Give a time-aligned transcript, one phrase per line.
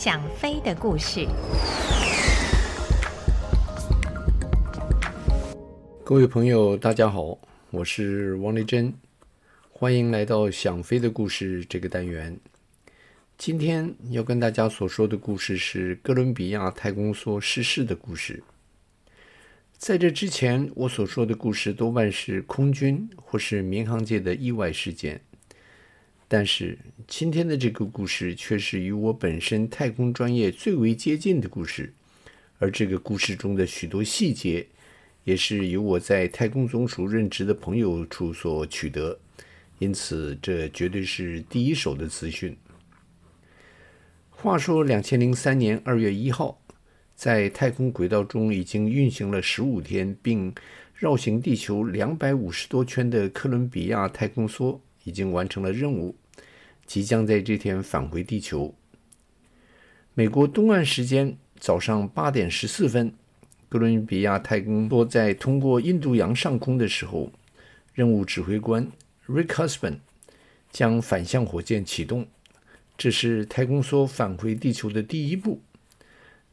[0.00, 1.26] 想飞的故事。
[6.04, 7.36] 各位朋友，大家好，
[7.72, 8.94] 我是王丽珍，
[9.72, 12.38] 欢迎来到《想飞的故事》这个单元。
[13.36, 18.40] 今天要跟大家所说的故事是哥伦比亚太空梭失事的故事。
[19.76, 25.20] 在这之前，我所说的故事多半是空军或是民航界的意外事件。
[26.30, 31.90] 但是今天的这个故事却是与我本身太空专业最为接近的故事，
[32.58, 34.66] 而这个故事中的许多细节，
[35.24, 39.18] 也是由我在太空总署任职的朋友处所取得，
[39.78, 42.54] 因此这绝对是第一手的资讯。
[44.28, 46.60] 话说，两千零三年二月一号，
[47.16, 50.54] 在太空轨道中已经运行了十五天，并
[50.94, 54.78] 绕行地球两百五十多圈的哥伦比亚太空梭。
[55.08, 56.14] 已经完成了任务，
[56.84, 58.74] 即将在这天返回地球。
[60.12, 63.14] 美国东岸时间早上八点十四分，
[63.70, 67.32] 哥伦比亚太空梭在通过印度洋上空的时候，
[67.94, 68.86] 任务指挥官
[69.26, 69.98] Rick Husband
[70.70, 72.26] 将反向火箭启动，
[72.98, 75.62] 这是太空梭返回地球的第一步。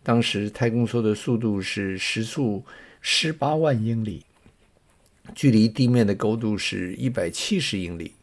[0.02, 2.64] 当时太空梭的速度是时速
[3.02, 4.24] 十八万英里，
[5.34, 8.14] 距离地面的高度是一百七十英里。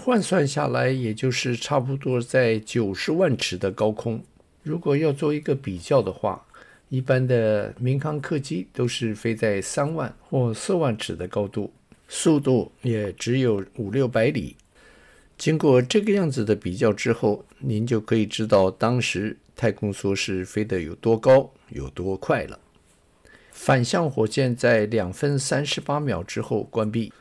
[0.00, 4.22] 换算下来，也就是差不多在九十万尺的高空。
[4.62, 6.46] 如果要做一个比较的话，
[6.88, 11.72] 一般的民航客机都是飞在三万或四万尺的高度，
[12.06, 14.56] 速度也只有五六百里。
[15.36, 22.58] 经过这个样子的比较之后，您就可以知道当时太空梭是飞得有多高、有多快了。
[23.50, 27.12] 反向火箭在两分三十八秒之后关闭，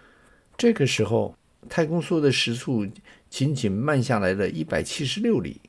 [0.56, 1.36] 这个时候。
[1.70, 2.88] 太空梭的时速
[3.30, 5.60] 仅仅慢下来了一百七十六里，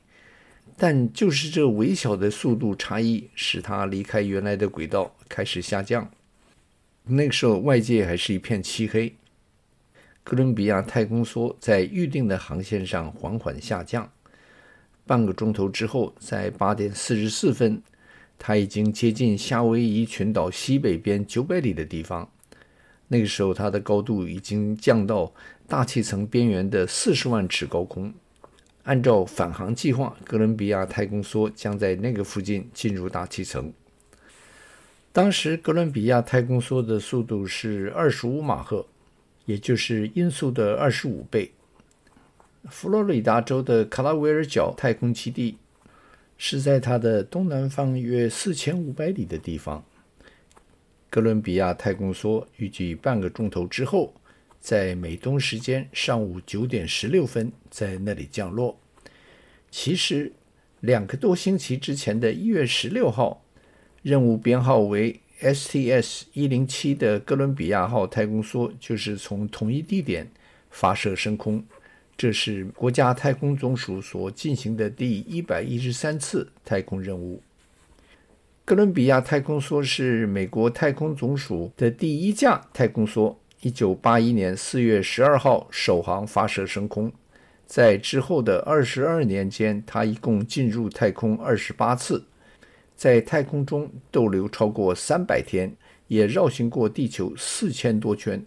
[0.77, 6.09] 但就是这微小的速度差异，使它离开原来的轨道，开始下降。
[7.03, 9.15] 那个时候外界还是一片漆黑。
[10.23, 14.11] 哥伦比亚太空梭在预定的航线上缓缓下降，
[15.05, 17.81] 半个钟头之后，在八点四十四分，
[18.37, 22.29] 它已经接近夏威夷群岛西北边九百里的地方。
[23.09, 25.33] 那个时候，它的高度已经降到
[25.67, 28.13] 大气层边缘的四十万尺高空。
[28.83, 33.73] 按照返航计划，哥伦比亚太空梭将在那个附近进入大气层。
[35.11, 38.85] 当时，哥伦比亚太空梭的速度是二十五马赫，
[39.45, 41.51] 也就是音速的二十五倍。
[42.69, 45.57] 佛罗里达州的卡拉维尔角太空基地
[46.37, 49.83] 是在它的东南方约四千五百里的地方。
[51.09, 54.13] 哥伦比亚太空梭预计半个钟头之后，
[54.59, 58.79] 在美东时间上午九点十六分在那里降落。
[59.71, 60.31] 其实，
[60.81, 63.43] 两个多星期之前的一月十六号，
[64.03, 70.29] 任务编号为 STS 一零七的哥伦比亚号太空梭就是从同一地点
[70.69, 71.63] 发射升空。
[72.15, 77.41] 这是国家太空总署所进行的第一百一十三次太空任务。
[78.69, 83.35] 哥伦比亚太空梭是美国太空总署的第一架太空梭。
[83.61, 87.11] 一九八一年四月十二号首航发射升空，
[87.65, 92.23] 在之后的二十二年间，它一共进入太空二十八次，
[92.95, 95.75] 在太空中逗留超过三百天，
[96.07, 98.45] 也绕行过地球四千多圈。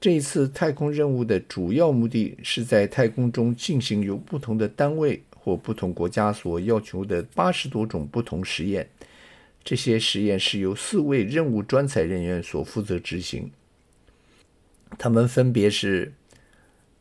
[0.00, 5.22] 这一次太空任务的主要目的是在太空中进行由不同的单位。
[5.48, 8.86] 或不同国家所要求的八十多种不同实验，
[9.64, 13.50] 这些实验是由四位任务专才人员所负责执行。
[14.98, 16.12] 他们分别是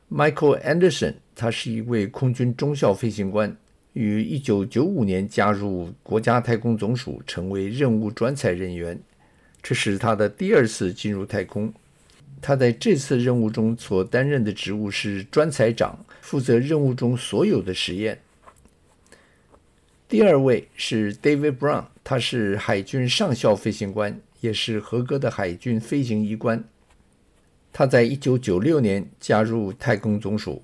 [0.09, 3.53] Michael Anderson，他是一位空军中校飞行官，
[3.91, 8.97] 于一九九五年加入国家太空总署，成为任务专才人员。
[9.61, 11.73] 这是他的第二次进入太空。
[12.41, 18.17] 他在这次任务中所担任的职务是专才长，负责任务中所有的实验。
[20.09, 26.63] 第二位是 David Brown，他是海军上校飞行官，也是合格的海军飞行医官。
[27.73, 30.63] 他在一九九六年加入太空总署，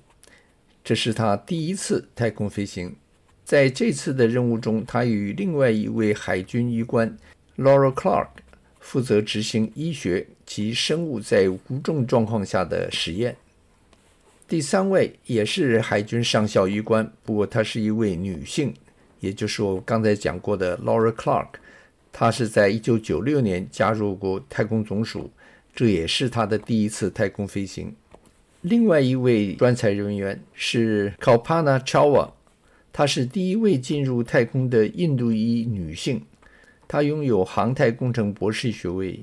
[0.82, 2.96] 这是他第一次太空飞行。
[3.44, 7.14] 在这次的任务中，他与另外一位海军医官
[7.58, 8.28] Laura Clark
[8.80, 13.36] 负责执行医学及生物在无重状况下的实验。
[14.48, 18.72] 第三位也是海军上校医官，不过她是一位女性。
[19.24, 21.46] 也就是我刚才讲过的 Laura Clark，
[22.12, 25.30] 她是在一九九六年加入过太空总署，
[25.74, 27.94] 这也是她的第一次太空飞行。
[28.60, 32.32] 另外一位专才人员是 Kalpana Chawla，
[32.92, 36.20] 她是第一位进入太空的印度裔女性。
[36.86, 39.20] 她拥有航太工程博士学位，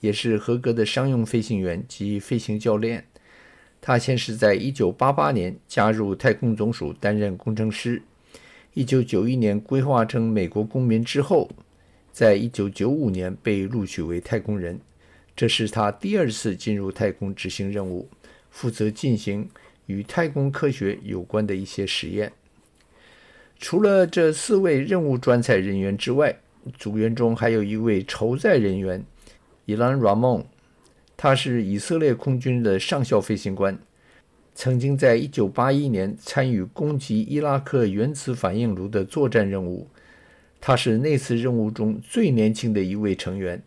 [0.00, 3.04] 也是合格的商用飞行员及飞行教练。
[3.82, 8.00] 她先是在1988年加入太空总署担任工程师
[8.74, 11.50] ，1991年规划成美国公民之后，
[12.12, 14.80] 在1995年被录取为太空人。
[15.34, 18.08] 这是他第二次进入太空执行任务，
[18.50, 19.48] 负责进行
[19.86, 22.32] 与太空科学有关的一些实验。
[23.58, 26.36] 除了这四位任务专才人员之外，
[26.78, 29.02] 组员中还有一位筹载人员
[29.64, 30.44] 伊兰·拉蒙，
[31.16, 33.78] 他是以色列空军的上校飞行官，
[34.54, 39.88] 曾经在1981年参与攻击伊拉克原子反应炉的作战任务。
[40.60, 43.62] 他是那次任务中最年轻的一位成员。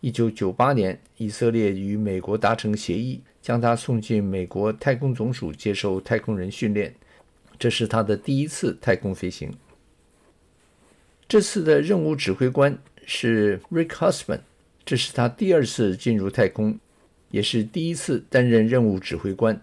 [0.00, 6.94] 1998年，以色列与美国达成协议，将他送进美国太空总署接受太空人训练。
[7.58, 9.52] 这是他的第一次太空飞行。
[11.28, 14.40] 这次的任务指挥官是 Rick Husband，
[14.84, 16.78] 这是他第二次进入太空，
[17.30, 19.60] 也是第一次担任任务指挥官。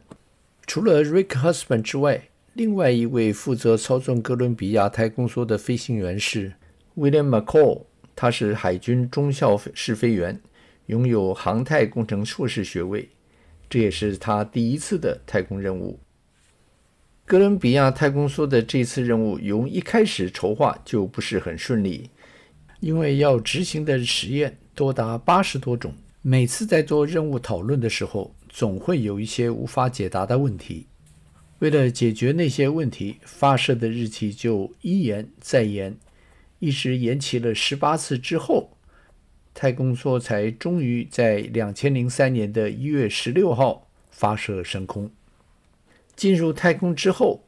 [0.66, 6.54] 除了 Rick Husband 之外，另外一位负责操纵哥伦比亚太空梭的飞行员是
[6.96, 7.84] William McCall，
[8.16, 10.40] 他是海军中校试飞员，
[10.86, 13.10] 拥有航太工程硕士学位，
[13.70, 16.00] 这也是他第一次的太空任务。
[17.26, 22.10] 哥伦比亚太空梭的这次任务，由一开始筹划就不是很顺利，
[22.80, 30.86] 因为要执行的实验多达八十多种，每次在做任务讨论的时候，总会有一些无法解答的问题。
[31.58, 35.98] 为了解决那些问题，发射的日期就一延再延，
[36.60, 38.70] 一直延期了十八次之后，
[39.56, 45.10] 太空梭才终于在两千零三年的一月十六号发射升空。
[46.16, 47.44] 进入太空之后，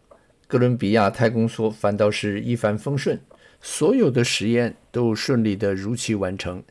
[0.47, 3.21] 哥伦比亚太空梭反倒是一帆风顺，
[3.61, 6.63] 所有的实验都顺利的如期完成。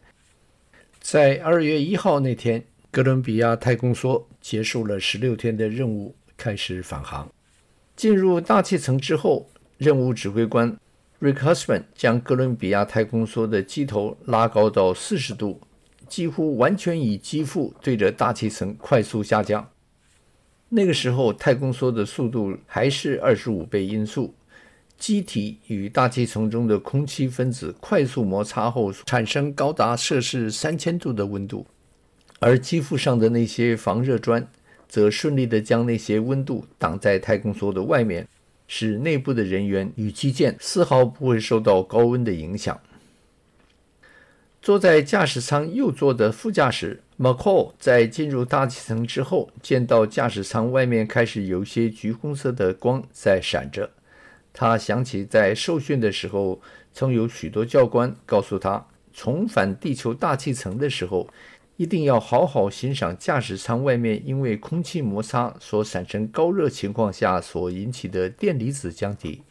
[1.00, 2.64] 在二月一号那天，
[2.94, 7.28] 哥伦比亚太空梭结束了十六天的任务，开始返航。
[7.96, 10.78] 进入大气层之后，任务指挥官
[11.20, 15.60] Rick Husman 将哥伦比亚太空梭的机头拉高到四十度，
[16.06, 19.68] 几乎完全以机腹对着大气层快速下降。
[20.68, 24.32] 那个时候，太空梭的速度还是二十五倍音速，
[24.96, 31.66] 机体与大气层中的空气分子快速摩擦后，产生高达摄氏三千度的温度，
[32.44, 34.46] 而机腹上的那些防热砖
[34.86, 38.28] 则顺利地将那些温度挡在太空梭的外面，
[38.68, 42.78] 使内部的人员与机件丝毫不会受到高温的影响。
[44.60, 53.88] 坐在驾驶舱右座的副驾驶 McCall 在进入大气层之后，见到驾驶舱外面开始有些橘红色的光在闪着。
[54.52, 56.60] 他想起在受训的时候，
[56.92, 61.26] 曾有许多教官告诉他，重返地球大气层的时候，
[61.76, 69.42] 一定要好好欣赏驾驶舱外面因为空气摩擦所产生高热情况下所引起的电离子浆体。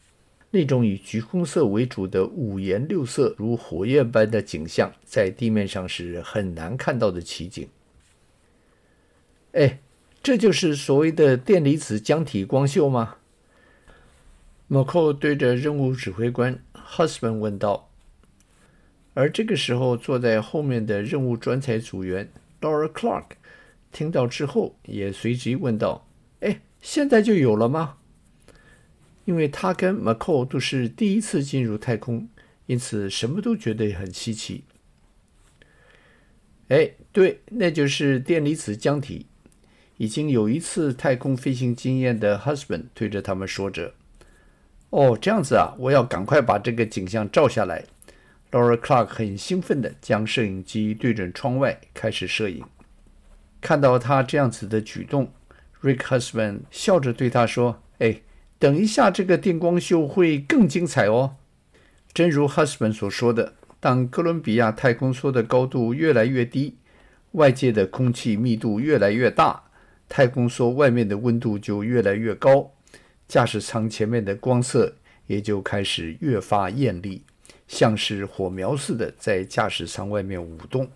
[0.51, 7.67] 那种以橘红色为主的五颜六色、如火焰般的景象，在地面上是很难看到的奇景。
[9.53, 9.79] 哎，
[10.21, 13.15] 这就是所谓的电离子浆体光秀吗
[14.67, 17.89] 莫寇对着任务指挥官 Husband 问道。
[19.13, 22.29] 而这个时候，坐在后面的任务专才组员
[22.61, 23.25] Laura Clark
[23.91, 26.07] 听到之后，也随即问道
[26.41, 27.97] ：“哎，现在就有了吗？”
[29.25, 32.27] 因为他跟 McCall 都是第一次进入太空，
[32.65, 34.63] 因此什么都觉得很稀奇。
[36.69, 39.27] 哎，对，那就是电离子浆体。
[39.97, 43.93] 已经有一次太空飞行经验的 Husband 对着他们说着
[44.89, 47.85] ：“哦，这样子啊，我要赶快把这个景象照下来。”
[48.53, 52.63] Laura Clark 很兴奋地将摄影机对准窗外开始摄影。
[53.59, 55.33] 看到他这样子的举动
[55.81, 58.21] ，Rick Husband 笑着对他说：“哎。”
[58.59, 61.35] 等一下，这个电光秀会更精彩哦。
[62.13, 66.77] 正如 Husband 所说的，当哥伦比亚太空梭的高度越来越低，
[67.31, 69.63] 外界的空气密度越来越大，
[70.07, 72.71] 太空梭外面的温度就越来越高，
[73.27, 74.95] 驾驶舱前面的光色
[75.27, 77.23] 也就开始越发艳丽，
[77.67, 80.89] 像是火苗似的在驾驶舱外面舞动。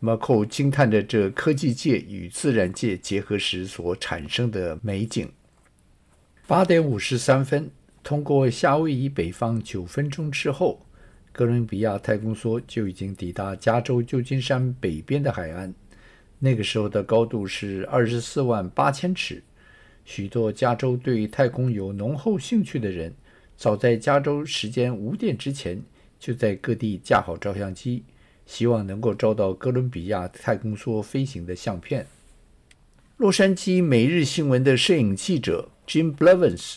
[0.00, 5.28] McCall 惊叹着这科技界与自然界结合时所产生的美景。
[6.46, 7.70] 八点五十三分，
[8.04, 10.86] 通过夏威夷北方九分钟之后，
[11.32, 15.74] 哥伦比亚太空梭就已经抵达加州旧金山北边的海岸。
[16.38, 19.42] 那个时候的高度是二十四万八千尺。
[20.04, 23.12] 许多加州对太空有浓厚兴趣的人
[23.56, 25.80] 早在加州时间五点之前，
[26.18, 28.04] 就在各地架好照相机，
[28.44, 32.06] 希望能够照到哥伦比亚太空梭飞行的相片。
[33.16, 36.76] 洛杉矶每日新闻的摄影记者 Jim Blevins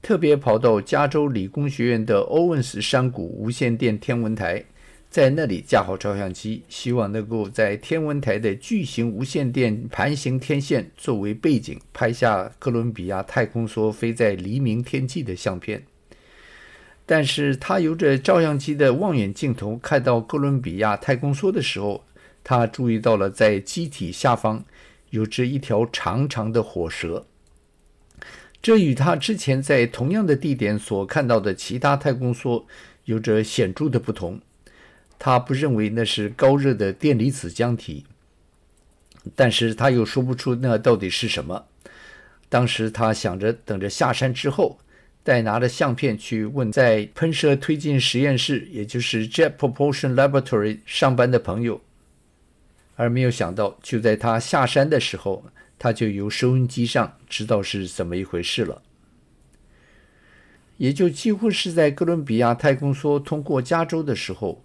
[0.00, 4.64] 特别跑到加州理工学院的欧文斯山谷无线电天文台。
[5.10, 15.82] 在那里架好照相机，希望能够在天文台的巨型无线电盘形天线作为背景，拍下哥伦比亚太空梭飞在黎明天际的相片。
[17.10, 22.04] 但是他由着照相机的望远镜头看到哥伦比亚太空梭的时候，
[22.44, 24.64] 他注意到了在机体下方
[25.08, 27.26] 有着一条长长的火舌。
[28.62, 32.62] 这与他之前在同样的地点所看到的其他太空梭
[33.06, 34.40] 有着显著的不同。
[35.18, 38.06] 他不认为那是高热的电离子浆体，
[39.34, 41.64] 但是他又说不出那到底是什么。
[42.48, 44.78] 当时他想着等着下山之后，
[45.24, 51.80] 再拿着相片去问在喷射推进实验室，也就是 Jet Propulsion Laboratory 上班的朋友，
[52.96, 55.44] 而没有想到，就在他下山的时候，
[55.78, 58.82] 他就由收音机上知道是怎么一回事了。
[60.78, 64.64] 也就几乎是在哥伦比亚太空梭通过加州的时候。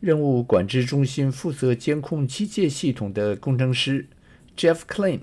[0.00, 4.08] 任务管制中心负责监控机械系统的工程师
[4.56, 5.20] Jeff Klein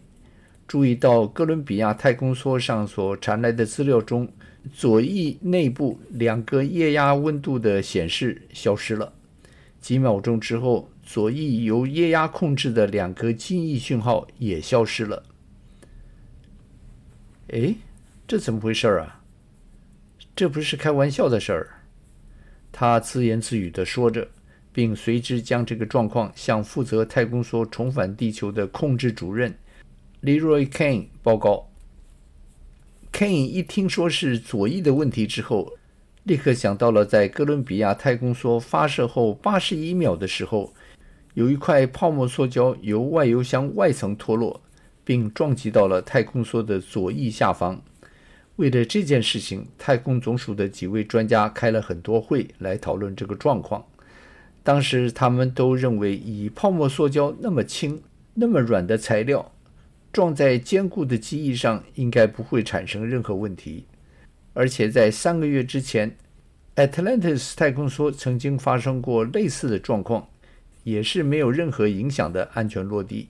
[0.66, 4.32] 注意到哥伦比亚太空梭上所传来的资料中，
[4.74, 9.14] 左翼内部两个液压温度的显示消失了。
[9.80, 15.24] 几秒钟之后，左翼由液压控制的两个机翼讯号也消失了。
[17.50, 17.74] 哎，
[18.28, 19.22] 这怎么回事啊？
[20.36, 21.70] 这不是开玩笑的事儿。
[22.72, 24.28] 他自言自语地说着。
[24.72, 29.54] 并随之将这个状况向负责太空梭重返地球的控制主任
[30.22, 31.69] Leroy Cain 报告。
[33.20, 35.74] Cain 一听说是左翼的问题之后，
[36.24, 40.74] 立刻想到了在哥伦比亚太空梭发射后八十一秒的时候，
[41.34, 44.62] 有一块泡沫塑胶由外油箱外层脱落，
[45.04, 47.82] 并撞击到了太空梭的左翼下方。
[48.56, 53.86] 为了这件事情，太空总署的几位专家开了很多会来讨论这个状况。
[54.64, 58.02] 当时他们都认为，以泡沫塑胶那么轻、
[58.36, 59.52] 那么软的材料
[60.12, 63.86] 撞在坚固的机翼上，应该不会产生任何问题。
[64.54, 66.16] 而且在三个月之前
[66.76, 70.28] ，Atlantis 太空梭曾经发生过类似的状况，
[70.84, 73.30] 也是没有任何影响的安全落地。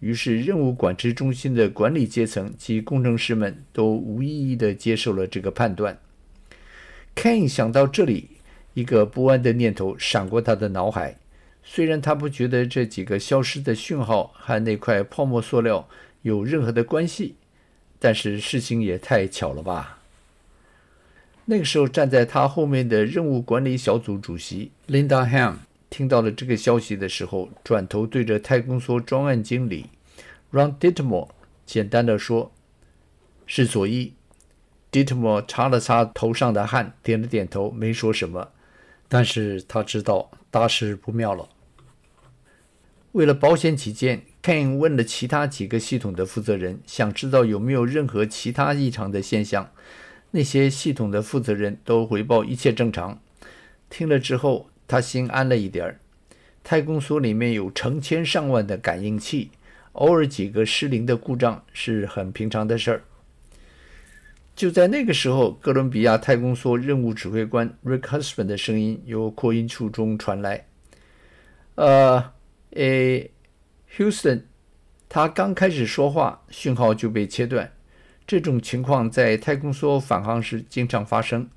[0.00, 5.98] 于是，任务管制中心的管理阶层及工程师们都无异议地接受了这个判断。
[7.14, 8.30] Kane 想到这里。
[8.74, 11.16] 一个不安的念头闪过他的脑海，
[11.64, 15.88] 虽然他不觉得这几个消失的讯号和那块泡沫塑料
[16.22, 17.36] 有任何的关系，
[17.98, 19.98] 但是事情也太巧了吧。
[21.46, 25.56] 那个时候，站在他后面的任务管理小组主席 Linda Ham
[25.90, 29.86] 听到了这个消息的时候，转头对着太空梭专案经理
[30.52, 31.30] Ron Dittemore
[31.66, 32.52] 简单的说
[33.46, 34.12] ：“是佐伊。”
[34.92, 38.50] Dittemore 擦了擦头上的汗，点了点头，没说什么。
[39.08, 41.48] 但是他知道大事不妙了。
[43.14, 49.70] 为了保险起见，Ken 问了其他几个系统的负责人，想知道有没有任何其他异常的现象。
[50.32, 53.20] 那些系统的负责人都回报一切正常。
[53.88, 56.00] 听了之后，他心安了一点儿。
[56.64, 59.52] 太空梭里面有成千上万的感应器，
[59.92, 63.04] 偶尔几个失灵的故障是很平常的事儿。
[64.56, 70.66] 就在那个时候，哥伦比亚太空梭任务指挥官 Rick Husband 的声音由扩音处中传来
[71.76, 72.32] ：“呃，
[72.74, 73.30] 诶
[73.96, 74.42] ，Houston，
[75.08, 77.72] 他刚开始说话，讯号就被切断。
[78.26, 81.48] 这种情况在太空梭返航时经常发生，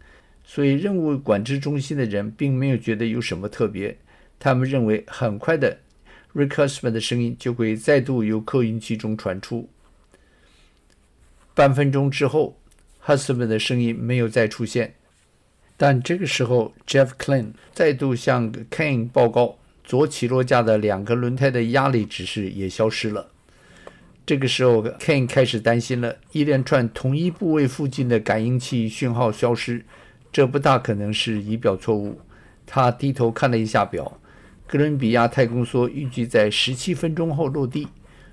[0.44, 3.98] 所以任务管制中心的人并没有觉得有什么特别。
[4.40, 5.80] 他们认为很快的
[6.34, 9.70] ，Rick Husband 的声音就会再度由扩音器中传出。
[11.54, 12.58] 半分钟之后。”
[13.08, 14.96] Husband 的声音没有再出现，
[15.78, 19.58] 但这个时候，Jeff Klein 再度向 Cain 报告，
[19.88, 23.32] 左起落架的两个轮胎的压力指示也消失了。
[24.26, 29.86] 这个时候，Ken 开始担心了，一连串同一部位附近的感应器讯号消失，
[30.30, 32.20] 这不大可能是仪表错误。
[32.66, 34.20] 他低头看了一下表，
[34.68, 37.88] 哥伦比亚太空梭预计在十七分钟后落地。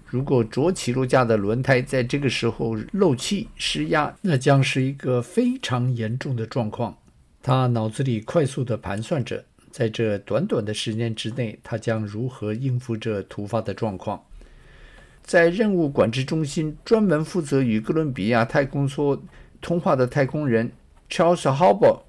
[0.04, 6.98] 如果左起落架的轮胎在这个时候漏气失压，那将是一个非常严重的状况。
[7.40, 14.24] 他脑子里快速地盘算着，在这短短的时间之内，他将如何应付这突发的状况。
[15.24, 19.18] 在任务管制中心专门负责与哥伦比亚太空梭
[19.60, 20.70] 通话的太空人
[21.10, 22.02] Charles Haber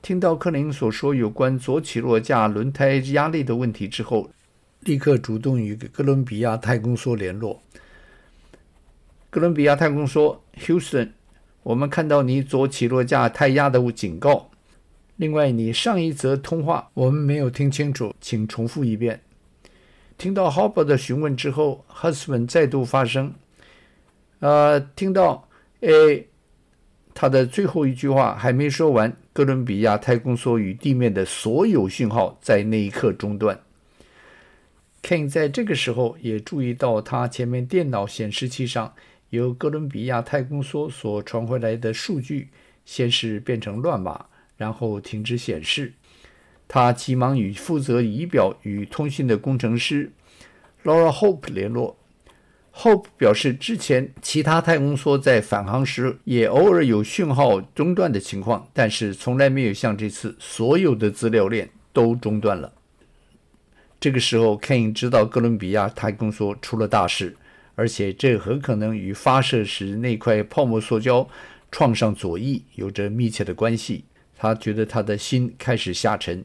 [0.00, 4.30] 听到克林所说有关左起落架轮胎压力的问题之后，
[4.80, 7.60] 立刻主动与哥伦比亚太空梭联络。
[9.28, 11.10] 哥伦比亚太空梭，Houston，
[11.64, 14.48] 我们看到你左起落架胎压的警告。
[15.16, 19.20] 另外，你上一则通话我们没有听清楚，请重复一遍。
[20.18, 23.34] 听到 Haber 的询问之后，Husband 再度发声。
[24.40, 25.48] 呃，听到
[25.80, 26.28] A，
[27.14, 33.60] 他的最后一句话还没说完，哥伦比亚太空梭与地面的所有讯号在那一刻中断。
[35.02, 38.94] Ken 在这个时候也注意到他前面电脑显示器上。
[39.30, 42.50] 由哥伦比亚太空梭所传回来的数据，
[42.84, 45.94] 先是变成乱码，然后停止显示。
[46.66, 50.12] 他急忙与负责仪表与通讯的工程师
[50.82, 51.96] Laura Hope 联络。
[52.74, 62.72] Hope 表示，之前其他太空梭在返航时也偶尔有讯号中断的情况，但是从来没有像这次所有的资料链都中断了。
[64.00, 67.36] 这个时候，Ken 知道哥伦比亚太空梭出了大事。
[67.76, 71.28] 而且这很可能与发射时那块泡沫塑胶
[71.72, 74.04] 创上左翼有着密切的关系。
[74.44, 76.44] 他觉得他的心开始下沉，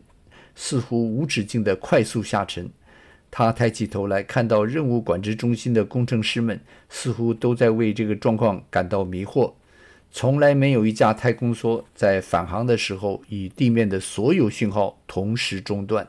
[0.55, 2.69] 似乎无止境的快速下沉。
[3.29, 9.51] 他抬起头来，看到任务管制中心的工程师们似乎都在为这个状况感到迷惑。
[10.13, 16.07] 从来没有一架太空梭在返航的时候与地面的所有讯号同时中断。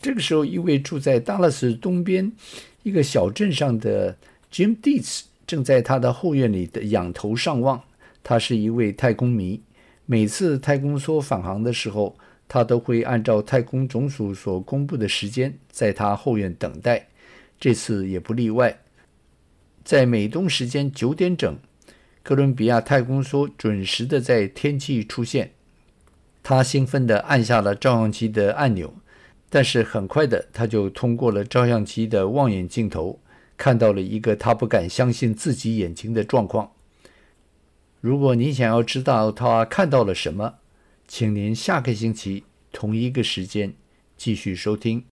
[0.00, 2.32] 这个时候，一位住在达拉斯东边。
[2.82, 4.16] 一个小镇上的
[4.50, 7.82] Jim Dietz 正在他的后院里的仰头上望。
[8.22, 9.60] 他是一位太空迷，
[10.06, 17.08] 每次太空梭返航的时候，他都会按照太空总署所公布的时间，在他后院等待。
[17.58, 18.80] 这次也不例外。
[19.82, 21.58] 在美东时间九点整，
[22.22, 25.52] 哥伦比亚太空梭准时的在天际出现。
[26.42, 28.94] 他兴奋地按下了照相机的按钮。
[29.48, 33.20] 但是很快的，他就通过了照相机的望远镜头，
[33.56, 36.72] 看到了一个他不敢相信自己眼睛的状况。
[38.04, 40.56] 如果您想要知道他看到了什么，
[41.08, 43.72] 请您下个星期同一个时间
[44.18, 45.06] 继续收听。